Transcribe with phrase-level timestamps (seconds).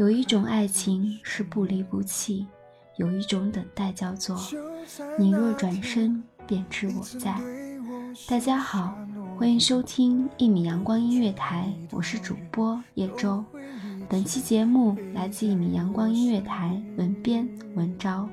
[0.00, 2.46] 有一种爱情是不离不弃，
[2.96, 4.34] 有一种等待叫做
[5.18, 7.38] 你若转身便知我在。
[8.26, 8.96] 大家好，
[9.36, 13.44] 欢迎收听一米阳光音乐台，我是主播叶舟。
[14.08, 18.26] 本期节目来自一米阳光音乐台，文编文昭。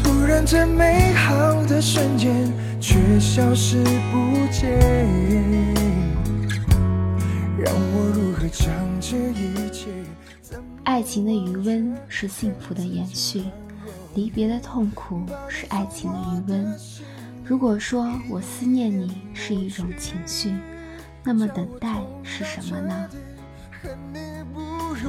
[0.00, 6.11] 突然，这美好的瞬间却消失不见。
[7.64, 9.86] 让我如何将这一切？
[10.82, 13.44] 爱情的余温是幸福的延续，
[14.16, 16.76] 离别的痛苦是爱情的余温。
[17.44, 20.52] 如果说我思念你是一种情绪，
[21.22, 23.08] 那么等待是什么呢？
[23.80, 24.18] 恨你
[24.52, 24.60] 不
[24.94, 25.08] 如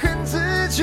[0.00, 0.38] 恨自
[0.70, 0.82] 己。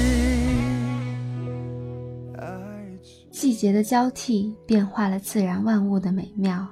[3.41, 6.67] 季节的交替变化了自然万物的美妙，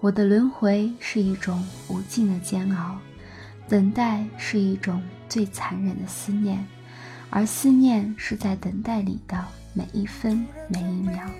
[0.00, 2.98] 我的轮回是一种无尽的煎熬，
[3.68, 6.66] 等待是一种最残忍的思念，
[7.30, 9.38] 而思念是在等待里的
[9.72, 11.30] 每一分每一秒。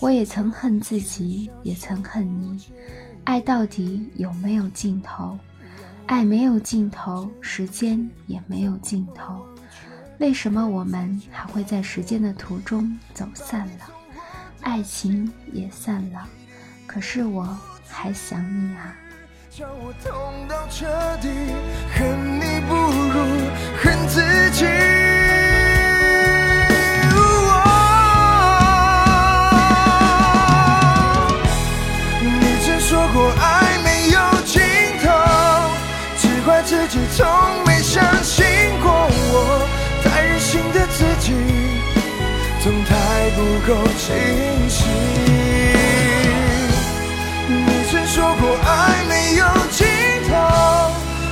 [0.00, 2.58] 我也曾恨自己，也曾恨你，
[3.24, 5.38] 爱到底有没有尽头？
[6.06, 9.44] 爱没有尽头，时间也没有尽头。
[10.22, 13.90] 为什么我们还会在时间的途中走散了，
[14.60, 16.28] 爱情也散了，
[16.86, 18.94] 可是我还想你啊。
[19.50, 20.86] 叫我痛到彻
[21.20, 21.28] 底，
[21.92, 23.50] 恨你不如
[23.82, 24.20] 恨自
[24.52, 25.01] 己。
[48.42, 49.86] 曾说过爱没有尽
[50.26, 50.34] 头，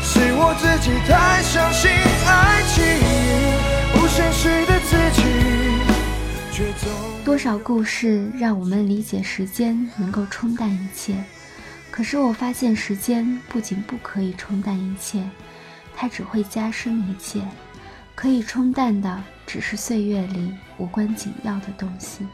[0.05, 1.91] 是我自己太相信
[2.25, 2.79] 爱情，
[3.93, 5.21] 不现实的自己。
[7.25, 11.17] 多少故事让我们理解时间能够冲淡一切，
[11.91, 15.29] 可是我发现时间不仅不可以冲淡一切，
[15.97, 17.43] 它只会加深一切。
[18.15, 22.25] 可以冲淡的只是岁月里无关紧要的东西，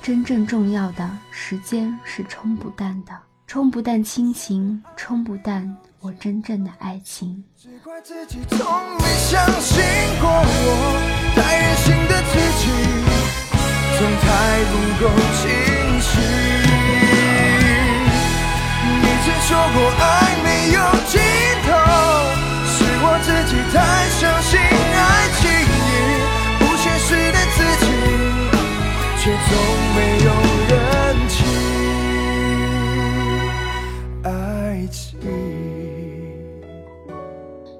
[0.00, 3.12] 真正重要的时间是冲不淡的，
[3.46, 7.44] 冲不淡亲情，冲不淡我真正的爱情。
[7.56, 9.84] 只怪自己从没相信
[10.20, 10.98] 过我，
[11.36, 12.66] 太任性的自己，
[13.98, 14.26] 总太
[14.66, 15.06] 不够
[15.38, 15.46] 清
[16.00, 16.10] 晰。
[19.00, 20.04] 你曾说过爱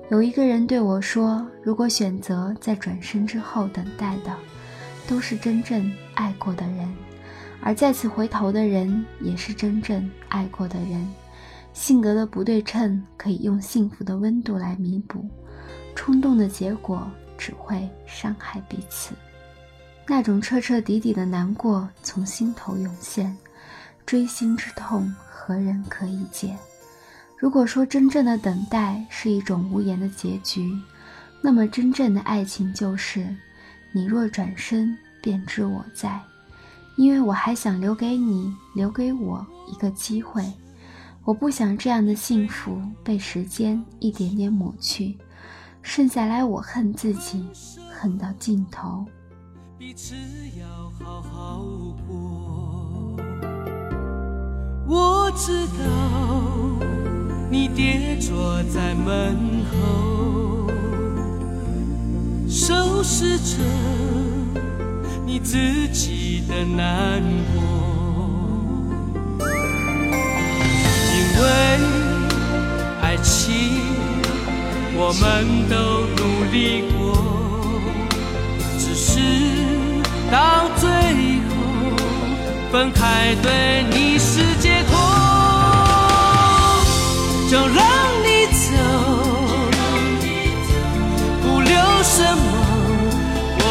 [0.09, 4.33] 有一个人对我说：“如果选择在转身之后等待的，
[5.09, 6.89] 都是真正爱过的人，
[7.61, 11.05] 而再次回头的人也是真正爱过的人。
[11.73, 15.29] 性格的不对称可以用幸福的温度来弥补，
[15.97, 19.13] 冲动的结果只会伤害彼此。
[20.07, 23.37] 那种彻彻底底的难过从心头涌现，
[24.07, 26.57] 锥心之痛，何人可以解？”
[27.39, 30.73] 如果说真正的等待是一种无言的结局，
[31.43, 33.27] 那么真正的爱情就是：
[33.93, 36.19] 你若转身，便知我在。
[36.97, 40.43] 因为我还想留给你，留给我一个机会。
[41.25, 45.19] 我不想这样的幸福被时间一点点抹去，
[45.83, 47.47] 剩下来我恨自己，
[47.93, 49.05] 恨到尽头。
[49.77, 50.15] 彼此
[50.59, 50.67] 要
[50.99, 51.63] 好好
[52.09, 53.17] 过。
[54.89, 57.06] 我知道。
[57.49, 60.67] 你跌坐在门后，
[62.49, 63.63] 收拾着
[65.25, 65.57] 你自
[65.89, 67.23] 己的难
[67.55, 67.63] 过。
[71.13, 71.47] 因为
[73.01, 73.55] 爱情，
[74.97, 75.25] 我们
[75.71, 75.77] 都
[76.17, 77.15] 努力过，
[78.79, 79.21] 只是
[80.31, 80.89] 到最
[81.49, 81.55] 后
[82.73, 84.16] 分开，对你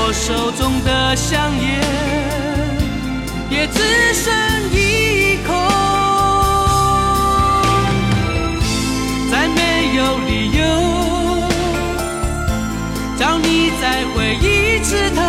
[0.07, 1.81] 我手中的香烟
[3.49, 4.31] 也只剩
[4.71, 5.51] 一口，
[9.31, 10.61] 再没有理由
[13.17, 15.21] 找你再回一次头，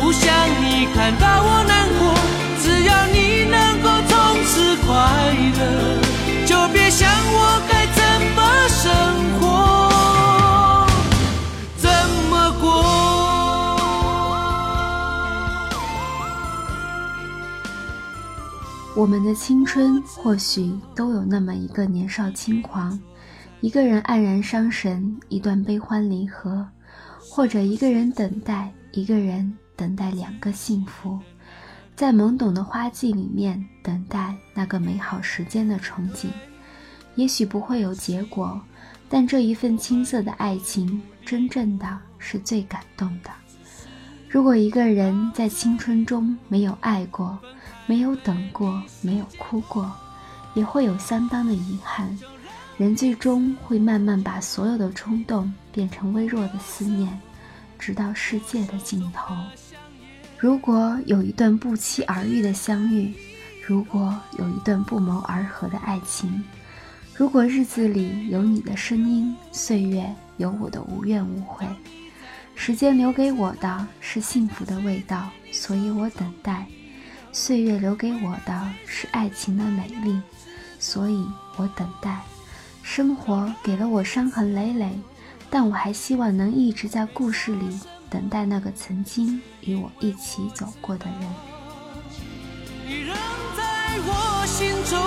[0.00, 0.24] 不想
[0.62, 2.00] 你看到我难过。
[2.62, 4.14] 只要你能够从
[4.44, 4.86] 此快
[5.58, 5.60] 乐，
[6.46, 8.02] 就别想我该怎
[8.34, 8.38] 么
[8.68, 8.84] 生
[9.38, 9.42] 活。
[11.76, 11.88] 怎
[12.30, 12.64] 么过
[18.96, 22.98] 我们的青春或许都有那么一个年少轻狂，
[23.60, 26.66] 一个人黯然伤神，一段悲欢离合，
[27.36, 31.20] 或者一个人等待，一个人等待两个幸福，
[31.94, 36.28] 在懵懂的花季里面等待那个美好时间的憧憬。
[37.14, 38.58] 也许不会有结果，
[39.10, 41.86] 但这一份青涩的爱情，真正的
[42.16, 43.28] 是最感动的。
[44.30, 47.38] 如果一个人在青春中没有爱过，
[47.84, 49.92] 没有等过，没有哭过，
[50.54, 52.18] 也会有相当的遗憾。
[52.78, 57.20] 人最终会慢慢把所有的冲动变成微弱的思念，
[57.78, 59.34] 直到世界的尽头。
[60.38, 63.14] 如果有一段不期而遇的相遇，
[63.66, 66.44] 如果有一段不谋而合的爱情，
[67.14, 71.66] 如果日子里有你的声音，岁月有我的无怨无悔，
[72.54, 76.66] 时间留给我的是幸福的味道，所以我等待。
[77.32, 80.20] 岁月留给我的是爱情的美丽，
[80.78, 82.20] 所以我等待。
[82.82, 84.90] 生活给了我伤痕累累，
[85.50, 91.14] 但我还希望能一直在故事里等待那个曾经与我一起走过的人。
[92.86, 93.16] 你仍
[93.56, 93.62] 在
[94.06, 94.98] 我心中，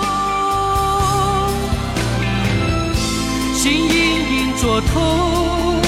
[3.54, 3.88] 心隐
[4.32, 5.80] 隐作痛，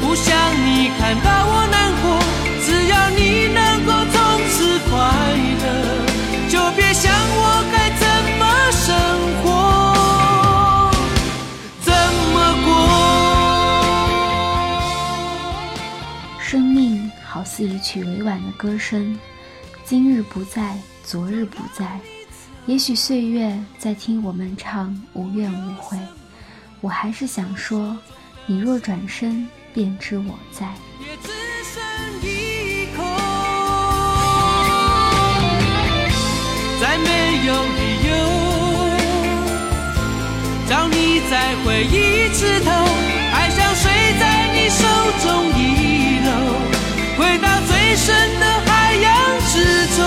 [0.00, 1.66] 不想你看到我
[17.60, 19.18] 似一曲委婉的歌声，
[19.84, 22.00] 今日不在，昨日不在，
[22.64, 25.98] 也许岁月在听我们唱，无怨无悔。
[26.80, 27.98] 我还是想说，
[28.46, 30.72] 你若转身，便知我在。
[37.42, 38.10] 有理由
[40.68, 42.70] 叫你再回一次头，
[43.32, 43.90] 爱像水
[44.20, 44.86] 在你手
[45.20, 45.89] 中一，
[48.02, 48.08] 深
[48.40, 49.08] 的海洋
[49.52, 49.52] 之
[49.96, 49.98] 中。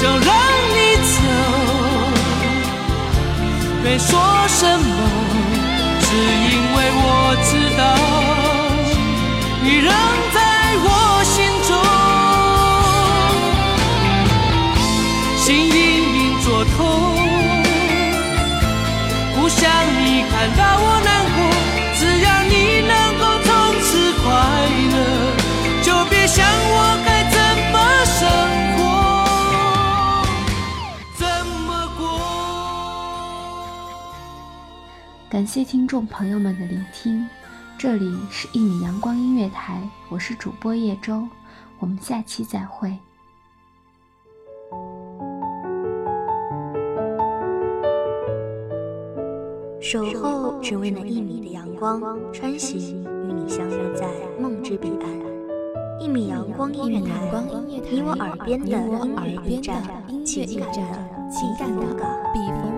[0.00, 0.30] 就让
[0.74, 0.76] 你
[1.12, 1.16] 走，
[3.82, 4.10] 没说
[4.48, 4.88] 什么，
[6.00, 6.06] 只
[6.48, 7.06] 因为我
[7.44, 7.80] 知道
[9.62, 9.88] 你仍
[10.34, 10.38] 在
[10.84, 10.86] 我
[11.24, 11.36] 心
[11.68, 11.70] 中。
[15.36, 15.76] 心隐
[16.14, 16.46] 隐作
[16.76, 16.78] 痛，
[19.34, 19.60] 不想
[19.98, 21.38] 你看到我难过。
[35.38, 37.24] 感谢听众朋友们的聆听，
[37.78, 41.28] 这里是一米阳光音乐台，我是主播叶舟，
[41.78, 42.92] 我们下期再会。
[49.80, 52.02] 守候只为那一米的阳光，
[52.32, 54.08] 穿行与你相约在
[54.40, 55.08] 梦之彼岸。
[56.00, 57.30] 一米阳光音乐台，
[57.88, 59.84] 你我耳边的音乐驿站，
[60.24, 61.94] 情感的情感的
[62.34, 62.77] 避风。